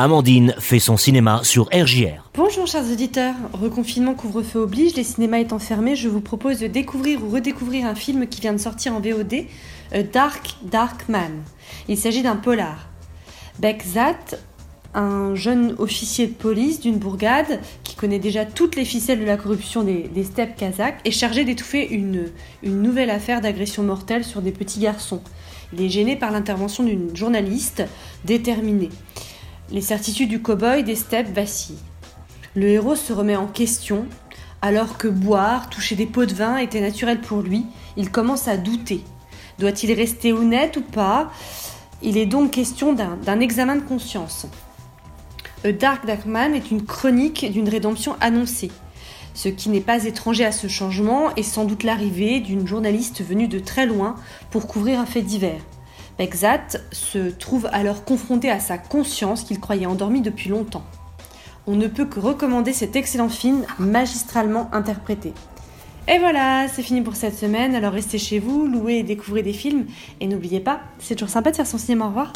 [0.00, 2.30] Amandine fait son cinéma sur RJR.
[2.34, 7.24] Bonjour chers auditeurs, reconfinement couvre-feu oblige, les cinémas étant fermés, je vous propose de découvrir
[7.24, 9.46] ou redécouvrir un film qui vient de sortir en VOD,
[9.90, 11.42] A Dark Dark Man.
[11.88, 12.88] Il s'agit d'un polar.
[13.58, 14.36] Bekzat,
[14.94, 19.36] un jeune officier de police d'une bourgade qui connaît déjà toutes les ficelles de la
[19.36, 22.30] corruption des, steppes kazakhs, est chargé d'étouffer une
[22.62, 25.22] nouvelle affaire d'agression mortelle sur des petits garçons.
[25.72, 27.82] Il est gêné par l'intervention d'une journaliste
[28.24, 28.90] déterminée.
[29.70, 31.78] Les certitudes du cow-boy des steppes vacillent.
[32.54, 34.06] Le héros se remet en question.
[34.62, 37.66] Alors que boire, toucher des pots de vin était naturel pour lui,
[37.98, 39.04] il commence à douter.
[39.58, 41.30] Doit-il rester honnête ou pas?
[42.00, 44.46] Il est donc question d'un examen de conscience.
[45.64, 48.70] A Dark Dark Man est une chronique d'une rédemption annoncée.
[49.34, 53.48] Ce qui n'est pas étranger à ce changement est sans doute l'arrivée d'une journaliste venue
[53.48, 54.16] de très loin
[54.50, 55.60] pour couvrir un fait divers.
[56.18, 60.84] Bexat se trouve alors confronté à sa conscience qu'il croyait endormie depuis longtemps.
[61.68, 65.32] On ne peut que recommander cet excellent film magistralement interprété.
[66.08, 69.52] Et voilà, c'est fini pour cette semaine, alors restez chez vous, louez et découvrez des
[69.52, 69.86] films,
[70.20, 72.32] et n'oubliez pas, c'est toujours sympa de faire son cinéma, au revoir